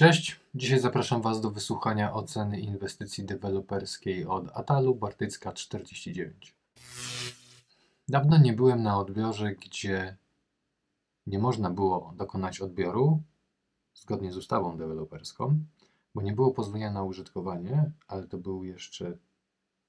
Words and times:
Cześć, 0.00 0.40
dzisiaj 0.54 0.80
zapraszam 0.80 1.22
Was 1.22 1.40
do 1.40 1.50
wysłuchania 1.50 2.14
oceny 2.14 2.60
inwestycji 2.60 3.24
deweloperskiej 3.24 4.26
od 4.26 4.56
Atalu 4.56 4.94
Bartycka 4.94 5.52
49. 5.52 6.54
Dawno 8.08 8.38
nie 8.38 8.52
byłem 8.52 8.82
na 8.82 8.98
odbiorze, 8.98 9.52
gdzie 9.52 10.16
nie 11.26 11.38
można 11.38 11.70
było 11.70 12.12
dokonać 12.16 12.60
odbioru 12.60 13.22
zgodnie 13.94 14.32
z 14.32 14.36
ustawą 14.36 14.76
deweloperską, 14.76 15.64
bo 16.14 16.22
nie 16.22 16.32
było 16.32 16.50
pozwolenia 16.50 16.90
na 16.90 17.02
użytkowanie, 17.02 17.90
ale 18.08 18.26
to 18.26 18.38
był 18.38 18.64
jeszcze 18.64 19.16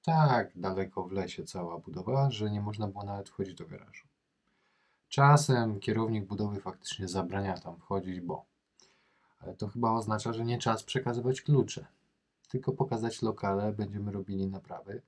tak 0.02 0.59
daleko 0.59 1.04
w 1.04 1.12
lesie 1.12 1.43
cała 1.43 1.78
budowa, 1.78 2.32
że 2.32 2.52
nie 2.52 2.62
można 2.62 2.88
było 2.88 3.04
nawet 3.04 3.30
wchodzić 3.30 3.55
do 3.55 3.66
garażu. 3.66 4.07
Czasem 5.09 5.80
kierownik 5.80 6.25
budowy 6.25 6.59
faktycznie 6.59 7.07
zabrania 7.07 7.57
tam 7.57 7.78
wchodzić, 7.78 8.21
bo 8.21 8.50
ale 9.43 9.53
to 9.53 9.67
chyba 9.67 9.91
oznacza, 9.91 10.33
że 10.33 10.45
nie 10.45 10.57
czas 10.57 10.83
przekazywać 10.83 11.41
klucze, 11.41 11.85
tylko 12.49 12.71
pokazać 12.71 13.21
lokale, 13.21 13.73
będziemy 13.73 14.11
robili 14.11 14.47
naprawy. 14.47 15.01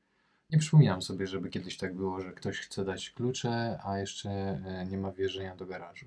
Nie 0.49 0.59
przypominam 0.59 1.01
sobie, 1.01 1.27
żeby 1.27 1.49
kiedyś 1.49 1.77
tak 1.77 1.95
było, 1.95 2.21
że 2.21 2.33
ktoś 2.33 2.59
chce 2.59 2.85
dać 2.85 3.09
klucze, 3.09 3.79
a 3.83 3.97
jeszcze 3.97 4.29
e, 4.29 4.85
nie 4.85 4.97
ma 4.97 5.11
wjeżdżenia 5.11 5.55
do 5.55 5.65
garażu. 5.65 6.05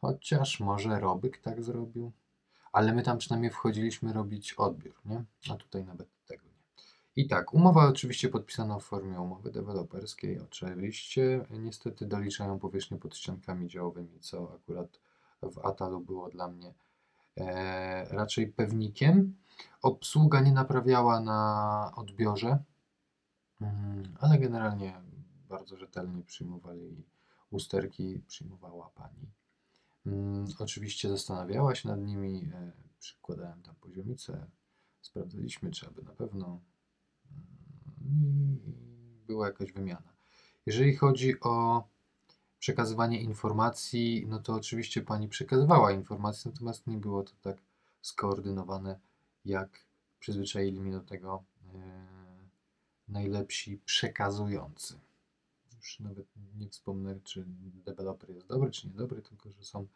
Chociaż 0.00 0.60
może 0.60 1.00
Robyk 1.00 1.38
tak 1.38 1.62
zrobił. 1.62 2.12
Ale 2.72 2.92
my 2.92 3.02
tam 3.02 3.18
przynajmniej 3.18 3.50
wchodziliśmy 3.50 4.12
robić 4.12 4.52
odbiór, 4.52 4.94
nie? 5.04 5.24
A 5.50 5.56
tutaj 5.56 5.84
nawet 5.84 6.08
tego 6.26 6.44
nie. 6.44 6.84
I 7.16 7.28
tak, 7.28 7.54
umowa 7.54 7.88
oczywiście 7.88 8.28
podpisana 8.28 8.78
w 8.78 8.82
formie 8.82 9.20
umowy 9.20 9.50
deweloperskiej, 9.50 10.40
oczywiście. 10.40 11.46
Niestety 11.50 12.06
doliczają 12.06 12.58
powierzchnię 12.58 12.98
pod 12.98 13.16
ściankami 13.16 13.68
działowymi, 13.68 14.20
co 14.20 14.52
akurat 14.54 15.00
w 15.42 15.58
Atalu 15.58 16.00
było 16.00 16.30
dla 16.30 16.48
mnie 16.48 16.68
e, 16.68 16.74
raczej 18.10 18.46
pewnikiem. 18.46 19.36
Obsługa 19.82 20.40
nie 20.40 20.52
naprawiała 20.52 21.20
na 21.20 21.92
odbiorze, 21.96 22.58
mm, 23.60 24.14
ale 24.20 24.38
generalnie 24.38 25.00
bardzo 25.48 25.76
rzetelnie 25.76 26.22
przyjmowali 26.22 27.04
usterki, 27.50 28.22
przyjmowała 28.26 28.88
pani. 28.88 29.32
Mm, 30.06 30.46
oczywiście 30.58 31.08
zastanawiała 31.08 31.74
się 31.74 31.88
nad 31.88 32.00
nimi, 32.00 32.50
e, 32.54 32.72
przykładałem 32.98 33.62
tam 33.62 33.74
poziomicę, 33.74 34.46
sprawdzaliśmy, 35.00 35.70
czy 35.70 35.86
aby 35.86 36.02
na 36.02 36.12
pewno 36.12 36.60
mm, 38.00 38.58
była 39.26 39.46
jakaś 39.46 39.72
wymiana. 39.72 40.14
Jeżeli 40.66 40.96
chodzi 40.96 41.40
o 41.40 41.84
przekazywanie 42.64 43.20
informacji, 43.20 44.26
no 44.28 44.38
to 44.38 44.54
oczywiście 44.54 45.02
pani 45.02 45.28
przekazywała 45.28 45.92
informacje, 45.92 46.50
natomiast 46.50 46.86
nie 46.86 46.98
było 46.98 47.22
to 47.22 47.32
tak 47.42 47.56
skoordynowane, 48.02 48.98
jak 49.44 49.84
przyzwyczaili 50.20 50.80
mnie 50.80 50.92
do 50.92 51.00
tego 51.00 51.44
e, 51.74 51.78
najlepsi 53.08 53.80
przekazujący. 53.84 54.98
Już 55.76 56.00
nawet 56.00 56.26
nie 56.58 56.68
wspomnę, 56.68 57.18
czy 57.24 57.44
deweloper 57.84 58.30
jest 58.30 58.46
dobry, 58.46 58.70
czy 58.70 58.88
niedobry, 58.88 59.22
tylko 59.22 59.50
że 59.50 59.64
są 59.64 59.86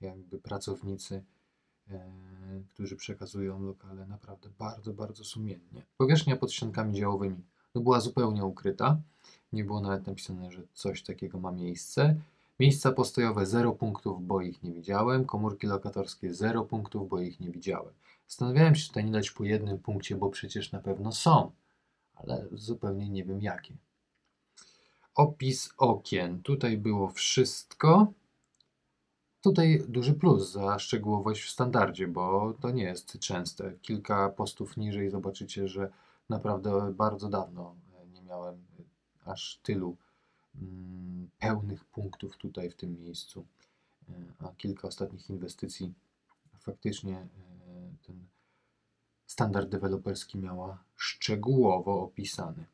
jakby 0.00 0.38
pracownicy, 0.38 1.24
e, 1.90 2.12
którzy 2.68 2.96
przekazują 2.96 3.62
lokale 3.62 4.06
naprawdę 4.06 4.48
bardzo, 4.58 4.92
bardzo 4.92 5.24
sumiennie. 5.24 5.82
Powierzchnia 5.96 6.36
pod 6.36 6.52
ściankami 6.52 6.94
działowymi 6.94 7.44
no 7.74 7.80
była 7.80 8.00
zupełnie 8.00 8.44
ukryta. 8.44 9.00
Nie 9.52 9.64
było 9.64 9.80
nawet 9.80 10.06
napisane, 10.06 10.52
że 10.52 10.62
coś 10.72 11.02
takiego 11.02 11.38
ma 11.38 11.52
miejsce. 11.52 12.16
Miejsca 12.60 12.92
postojowe 12.92 13.46
0 13.46 13.72
punktów, 13.72 14.26
bo 14.26 14.40
ich 14.40 14.62
nie 14.62 14.72
widziałem. 14.72 15.24
Komórki 15.24 15.66
lokatorskie 15.66 16.34
0 16.34 16.64
punktów, 16.64 17.08
bo 17.08 17.20
ich 17.20 17.40
nie 17.40 17.50
widziałem. 17.50 17.92
Zastanawiałem 18.26 18.74
się, 18.74 18.88
tutaj 18.88 19.04
nie 19.04 19.12
dać 19.12 19.30
po 19.30 19.44
jednym 19.44 19.78
punkcie, 19.78 20.16
bo 20.16 20.30
przecież 20.30 20.72
na 20.72 20.78
pewno 20.78 21.12
są, 21.12 21.50
ale 22.14 22.46
zupełnie 22.52 23.08
nie 23.08 23.24
wiem 23.24 23.42
jakie. 23.42 23.74
Opis 25.14 25.74
okien. 25.78 26.42
Tutaj 26.42 26.78
było 26.78 27.08
wszystko. 27.08 28.12
Tutaj 29.40 29.84
duży 29.88 30.14
plus 30.14 30.52
za 30.52 30.78
szczegółowość 30.78 31.42
w 31.42 31.50
standardzie, 31.50 32.08
bo 32.08 32.54
to 32.60 32.70
nie 32.70 32.82
jest 32.82 33.18
częste. 33.18 33.72
Kilka 33.82 34.28
postów 34.28 34.76
niżej 34.76 35.10
zobaczycie, 35.10 35.68
że 35.68 35.90
naprawdę 36.28 36.92
bardzo 36.96 37.28
dawno 37.28 37.74
nie 38.12 38.22
miałem 38.22 38.64
aż 39.24 39.58
tylu 39.62 39.96
mm, 40.54 41.28
pełnych 41.38 41.84
punktów 41.84 42.36
tutaj 42.36 42.70
w 42.70 42.76
tym 42.76 43.00
miejscu, 43.00 43.46
e, 44.08 44.12
a 44.38 44.48
kilka 44.48 44.88
ostatnich 44.88 45.30
inwestycji 45.30 45.92
faktycznie 46.58 47.16
e, 47.16 47.26
ten 48.06 48.26
standard 49.26 49.68
deweloperski 49.68 50.38
miała 50.38 50.84
szczegółowo 50.96 52.02
opisany. 52.02 52.64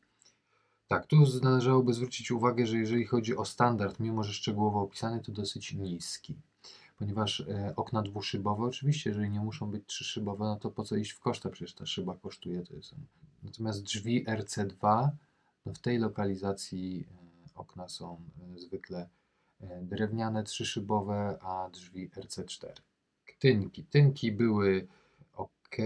Tak, 0.88 1.06
tu 1.06 1.16
należałoby 1.42 1.94
zwrócić 1.94 2.30
uwagę, 2.30 2.66
że 2.66 2.78
jeżeli 2.78 3.06
chodzi 3.06 3.36
o 3.36 3.44
standard, 3.44 4.00
mimo 4.00 4.24
że 4.24 4.32
szczegółowo 4.32 4.82
opisany, 4.82 5.20
to 5.20 5.32
dosyć 5.32 5.72
niski. 5.72 6.34
Ponieważ 6.98 7.40
e, 7.40 7.72
okna 7.76 8.02
dwuszybowe, 8.02 8.64
oczywiście, 8.64 9.10
jeżeli 9.10 9.30
nie 9.30 9.40
muszą 9.40 9.70
być 9.70 9.86
trzyszybowe, 9.86 10.44
no 10.44 10.56
to 10.56 10.70
po 10.70 10.84
co 10.84 10.96
iść 10.96 11.10
w 11.10 11.20
koszta? 11.20 11.50
Przecież 11.50 11.74
ta 11.74 11.86
szyba 11.86 12.16
kosztuje. 12.16 12.62
To 12.62 12.74
jest. 12.74 12.94
Natomiast 13.42 13.82
drzwi 13.82 14.24
RC2 14.24 14.72
no 14.82 15.10
w 15.74 15.78
tej 15.78 15.98
lokalizacji 15.98 17.06
e, 17.10 17.54
okna 17.54 17.88
są 17.88 18.20
e, 18.54 18.58
zwykle 18.58 19.08
e, 19.60 19.82
drewniane, 19.82 20.44
trzyszybowe, 20.44 21.38
a 21.42 21.68
drzwi 21.72 22.10
RC4. 22.10 22.72
Tynki. 23.38 23.84
Tynki 23.84 24.32
były 24.32 24.86
ok. 25.34 25.76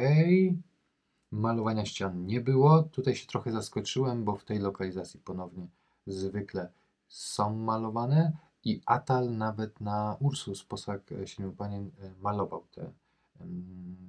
Malowania 1.30 1.84
ścian 1.84 2.26
nie 2.26 2.40
było. 2.40 2.82
Tutaj 2.82 3.14
się 3.14 3.26
trochę 3.26 3.52
zaskoczyłem, 3.52 4.24
bo 4.24 4.36
w 4.36 4.44
tej 4.44 4.58
lokalizacji 4.58 5.20
ponownie 5.20 5.66
zwykle 6.06 6.68
są 7.08 7.56
malowane 7.56 8.32
i 8.64 8.80
Atal 8.86 9.36
nawet 9.36 9.80
na 9.80 10.16
Ursus, 10.20 10.64
posag 10.64 11.10
Siedmiu 11.24 11.52
Panien, 11.52 11.90
malował 12.20 12.64
te 12.74 12.92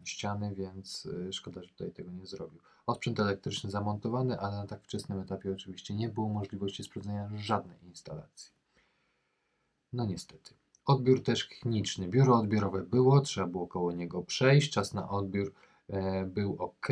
ściany, 0.03 0.55
więc 0.55 1.07
szkoda, 1.31 1.63
że 1.63 1.69
tutaj 1.69 1.91
tego 1.91 2.11
nie 2.11 2.25
zrobił. 2.25 2.59
Odprzęt 2.87 3.19
elektryczny 3.19 3.71
zamontowany, 3.71 4.39
ale 4.39 4.55
na 4.57 4.67
tak 4.67 4.83
wczesnym 4.83 5.19
etapie 5.19 5.51
oczywiście 5.51 5.93
nie 5.93 6.09
było 6.09 6.29
możliwości 6.29 6.83
sprawdzenia 6.83 7.29
żadnej 7.35 7.77
instalacji. 7.83 8.51
No 9.93 10.05
niestety. 10.05 10.53
Odbiór 10.85 11.23
też 11.23 11.45
kliniczny. 11.45 12.07
Biuro 12.07 12.35
odbiorowe 12.35 12.83
było, 12.83 13.21
trzeba 13.21 13.47
było 13.47 13.67
koło 13.67 13.91
niego 13.91 14.21
przejść. 14.21 14.71
Czas 14.71 14.93
na 14.93 15.09
odbiór 15.09 15.53
e, 15.89 16.25
był 16.25 16.55
ok. 16.59 16.87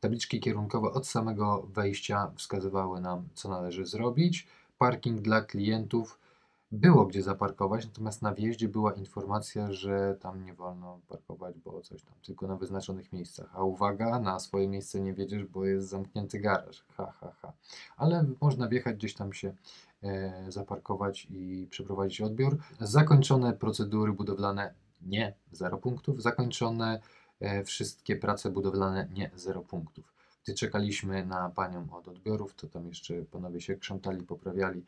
Tabliczki 0.00 0.40
kierunkowe 0.40 0.90
od 0.90 1.06
samego 1.06 1.62
wejścia 1.62 2.32
wskazywały 2.36 3.00
nam, 3.00 3.28
co 3.34 3.48
należy 3.48 3.86
zrobić. 3.86 4.46
Parking 4.78 5.20
dla 5.20 5.42
klientów 5.42 6.18
było 6.72 7.06
gdzie 7.06 7.22
zaparkować, 7.22 7.86
natomiast 7.86 8.22
na 8.22 8.34
wjeździe 8.34 8.68
była 8.68 8.92
informacja, 8.92 9.72
że 9.72 10.16
tam 10.20 10.44
nie 10.44 10.54
wolno 10.54 11.00
parkować, 11.08 11.58
bo 11.58 11.80
coś 11.80 12.02
tam, 12.02 12.14
tylko 12.22 12.46
na 12.46 12.56
wyznaczonych 12.56 13.12
miejscach. 13.12 13.50
A 13.54 13.62
uwaga, 13.64 14.20
na 14.20 14.38
swoje 14.38 14.68
miejsce 14.68 15.00
nie 15.00 15.14
wiedziesz, 15.14 15.44
bo 15.44 15.64
jest 15.64 15.88
zamknięty 15.88 16.40
garaż. 16.40 16.84
Ha, 16.96 17.12
ha, 17.20 17.32
ha. 17.42 17.52
Ale 17.96 18.26
można 18.40 18.68
wjechać 18.68 18.96
gdzieś 18.96 19.14
tam 19.14 19.32
się 19.32 19.54
e, 20.02 20.44
zaparkować 20.48 21.26
i 21.30 21.66
przeprowadzić 21.70 22.20
odbiór. 22.20 22.58
Zakończone 22.80 23.52
procedury 23.52 24.12
budowlane 24.12 24.74
nie, 25.02 25.34
0 25.52 25.78
punktów. 25.78 26.22
Zakończone 26.22 27.00
e, 27.40 27.64
wszystkie 27.64 28.16
prace 28.16 28.50
budowlane 28.50 29.08
nie, 29.14 29.30
0 29.34 29.62
punktów. 29.62 30.14
Gdy 30.44 30.54
czekaliśmy 30.54 31.26
na 31.26 31.48
panią 31.48 31.86
od 31.92 32.08
odbiorów, 32.08 32.54
to 32.54 32.68
tam 32.68 32.88
jeszcze 32.88 33.14
panowie 33.14 33.60
się 33.60 33.76
krzątali, 33.76 34.22
poprawiali. 34.22 34.84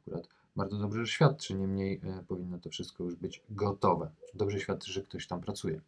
Akurat 0.00 0.28
bardzo 0.56 0.78
dobrze 0.78 1.06
świadczy, 1.06 1.54
niemniej 1.54 2.00
e, 2.04 2.24
powinno 2.28 2.58
to 2.58 2.70
wszystko 2.70 3.04
już 3.04 3.16
być 3.16 3.42
gotowe. 3.50 4.10
Dobrze 4.34 4.60
świadczy, 4.60 4.92
że 4.92 5.02
ktoś 5.02 5.26
tam 5.26 5.40
pracuje. 5.40 5.80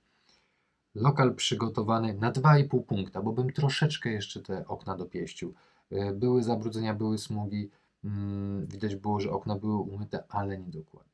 Lokal 0.94 1.34
przygotowany 1.34 2.14
na 2.14 2.32
2,5 2.32 2.82
punkta, 2.82 3.22
bo 3.22 3.32
bym 3.32 3.52
troszeczkę 3.52 4.10
jeszcze 4.10 4.40
te 4.40 4.66
okna 4.66 4.96
dopieścił. 4.96 5.54
E, 5.90 6.12
były 6.12 6.42
zabrudzenia, 6.42 6.94
były 6.94 7.18
smugi, 7.18 7.70
mm, 8.04 8.66
widać 8.66 8.96
było, 8.96 9.20
że 9.20 9.30
okna 9.30 9.56
były 9.56 9.76
umyte, 9.76 10.24
ale 10.28 10.58
niedokładnie. 10.58 11.12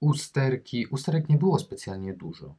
Usterki, 0.00 0.86
usterek 0.86 1.28
nie 1.28 1.38
było 1.38 1.58
specjalnie 1.58 2.14
dużo. 2.14 2.54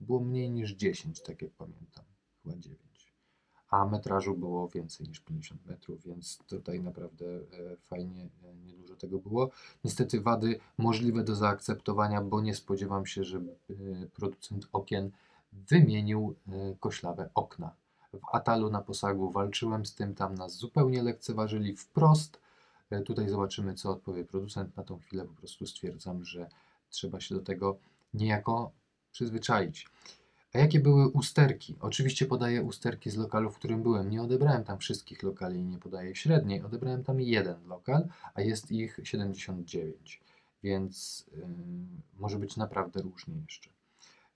Było 0.00 0.20
mniej 0.20 0.50
niż 0.50 0.72
10, 0.72 1.22
tak 1.22 1.42
jak 1.42 1.52
pamiętam, 1.52 2.04
chyba 2.42 2.56
9 2.56 2.95
a 3.70 3.86
metrażu 3.86 4.36
było 4.36 4.68
więcej 4.68 5.08
niż 5.08 5.20
50 5.20 5.66
metrów, 5.66 6.04
więc 6.04 6.38
tutaj 6.46 6.80
naprawdę 6.80 7.26
e, 7.26 7.76
fajnie, 7.76 8.28
e, 8.44 8.54
niedużo 8.54 8.96
tego 8.96 9.18
było. 9.18 9.50
Niestety 9.84 10.20
wady 10.20 10.60
możliwe 10.78 11.24
do 11.24 11.34
zaakceptowania, 11.34 12.22
bo 12.22 12.40
nie 12.40 12.54
spodziewam 12.54 13.06
się, 13.06 13.24
że 13.24 13.38
e, 13.38 13.42
producent 14.14 14.68
okien 14.72 15.10
wymienił 15.52 16.34
koślawe 16.80 17.30
okna. 17.34 17.74
W 18.12 18.34
Atalu 18.34 18.70
na 18.70 18.80
posagu 18.80 19.30
walczyłem 19.30 19.86
z 19.86 19.94
tym, 19.94 20.14
tam 20.14 20.34
nas 20.34 20.52
zupełnie 20.52 21.02
lekceważyli 21.02 21.76
wprost. 21.76 22.40
Tutaj 23.04 23.28
zobaczymy, 23.28 23.74
co 23.74 23.90
odpowie 23.90 24.24
producent. 24.24 24.76
Na 24.76 24.84
tą 24.84 24.98
chwilę 24.98 25.24
po 25.24 25.34
prostu 25.34 25.66
stwierdzam, 25.66 26.24
że 26.24 26.48
trzeba 26.90 27.20
się 27.20 27.34
do 27.34 27.40
tego 27.40 27.78
niejako 28.14 28.70
przyzwyczaić. 29.12 29.88
A 30.56 30.58
jakie 30.58 30.80
były 30.80 31.08
usterki? 31.08 31.76
Oczywiście 31.80 32.26
podaję 32.26 32.62
usterki 32.62 33.10
z 33.10 33.16
lokalu, 33.16 33.50
w 33.50 33.58
którym 33.58 33.82
byłem. 33.82 34.10
Nie 34.10 34.22
odebrałem 34.22 34.64
tam 34.64 34.78
wszystkich 34.78 35.22
lokali 35.22 35.60
i 35.60 35.64
nie 35.64 35.78
podaję 35.78 36.14
średniej. 36.14 36.62
Odebrałem 36.62 37.04
tam 37.04 37.20
jeden 37.20 37.66
lokal, 37.66 38.08
a 38.34 38.40
jest 38.40 38.72
ich 38.72 39.00
79, 39.04 40.20
więc 40.62 41.26
yy, 41.32 41.46
może 42.18 42.38
być 42.38 42.56
naprawdę 42.56 43.02
różnie 43.02 43.34
jeszcze. 43.48 43.70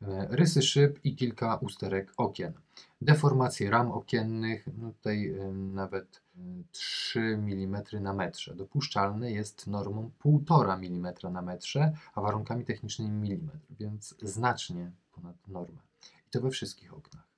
Yy, 0.01 0.09
Rysy 0.31 0.63
szyb 0.63 1.01
i 1.05 1.17
kilka 1.17 1.57
usterek 1.57 2.13
okien. 2.17 2.53
Deformacje 3.01 3.71
ram 3.71 3.93
okiennych, 3.93 4.67
no 4.79 4.93
tutaj 4.93 5.23
yy, 5.23 5.53
nawet 5.55 6.23
yy, 6.37 6.43
3 6.73 7.21
mm 7.21 7.83
na 8.01 8.15
metrze. 8.15 8.55
Dopuszczalne 8.55 9.33
jest 9.33 9.67
normą 9.67 10.11
1,5 10.25 10.87
mm 10.87 11.33
na 11.33 11.43
metrze, 11.43 11.93
a 12.15 12.21
warunkami 12.21 12.65
technicznymi 12.65 13.11
milimetr, 13.11 13.67
więc 13.81 14.15
znacznie 14.23 14.93
ponad 15.13 15.49
normę. 15.49 15.90
I 16.31 16.33
to 16.33 16.41
we 16.41 16.51
wszystkich 16.51 16.95
oknach. 16.95 17.29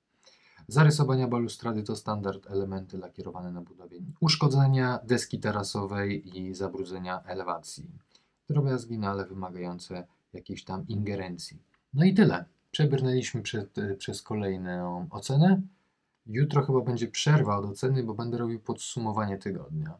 Zarysowania 0.67 1.27
balustrady 1.27 1.83
to 1.83 1.95
standard 1.95 2.51
elementy 2.51 2.97
lakierowane 2.97 3.51
na 3.51 3.61
budowie. 3.61 3.99
Uszkodzenia 4.19 4.99
deski 5.03 5.39
tarasowej 5.39 6.37
i 6.37 6.53
zabrudzenia 6.55 7.21
elewacji. 7.21 7.89
Drobiazgi, 8.49 8.97
no 8.97 9.07
ale 9.07 9.25
wymagające 9.25 10.07
jakiejś 10.33 10.63
tam 10.63 10.87
ingerencji. 10.87 11.63
No 11.93 12.05
i 12.05 12.13
tyle. 12.13 12.45
Przebrnęliśmy 12.71 13.41
przed, 13.41 13.75
przez 13.97 14.21
kolejną 14.21 15.07
ocenę. 15.09 15.61
Jutro 16.25 16.65
chyba 16.65 16.81
będzie 16.81 17.07
przerwa 17.07 17.57
od 17.57 17.65
oceny, 17.65 18.03
bo 18.03 18.13
będę 18.13 18.37
robił 18.37 18.59
podsumowanie 18.59 19.37
tygodnia. 19.37 19.97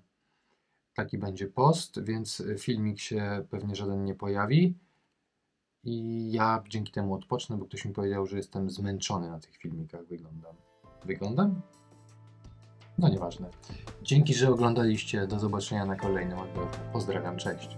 Taki 0.96 1.18
będzie 1.18 1.48
post, 1.48 2.04
więc 2.04 2.44
filmik 2.58 3.00
się 3.00 3.46
pewnie 3.50 3.76
żaden 3.76 4.04
nie 4.04 4.16
pojawi. 4.16 4.76
I 5.84 6.28
ja 6.32 6.64
dzięki 6.70 6.92
temu 6.92 7.14
odpocznę, 7.14 7.58
bo 7.58 7.66
ktoś 7.66 7.86
mi 7.86 7.94
powiedział, 7.94 8.26
że 8.26 8.38
jestem 8.38 8.70
zmęczony 8.70 9.30
na 9.30 9.40
tych 9.40 9.56
filmikach. 9.58 10.06
Wyglądam. 10.06 10.56
Wyglądam? 11.06 11.62
No 12.98 13.10
nieważne. 13.10 13.50
Dzięki, 14.02 14.34
że 14.34 14.50
oglądaliście. 14.50 15.28
Do 15.28 15.40
zobaczenia 15.40 15.86
na 15.86 15.96
kolejnym 15.96 16.40
odbiorze. 16.40 16.80
Pozdrawiam, 16.94 17.38
cześć. 17.38 17.78